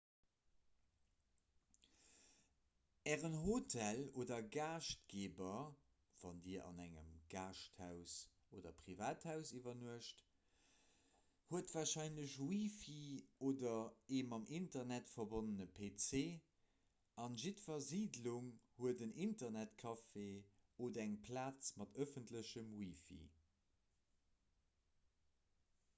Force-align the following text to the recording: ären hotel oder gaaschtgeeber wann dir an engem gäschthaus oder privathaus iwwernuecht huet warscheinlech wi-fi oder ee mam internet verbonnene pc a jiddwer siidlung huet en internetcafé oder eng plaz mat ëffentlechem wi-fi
ären 3.09 3.35
hotel 3.45 3.99
oder 4.21 4.37
gaaschtgeeber 4.53 5.75
wann 6.21 6.39
dir 6.45 6.61
an 6.69 6.79
engem 6.85 7.11
gäschthaus 7.33 8.13
oder 8.61 8.71
privathaus 8.81 9.51
iwwernuecht 9.59 10.23
huet 11.51 11.75
warscheinlech 11.75 12.35
wi-fi 12.47 12.97
oder 13.49 13.75
ee 14.17 14.23
mam 14.31 14.49
internet 14.61 15.13
verbonnene 15.19 15.69
pc 15.81 16.25
a 17.27 17.31
jiddwer 17.43 17.79
siidlung 17.91 18.51
huet 18.79 19.03
en 19.09 19.15
internetcafé 19.27 20.27
oder 20.87 21.05
eng 21.09 21.17
plaz 21.29 21.69
mat 21.83 22.01
ëffentlechem 22.07 22.77
wi-fi 22.83 23.21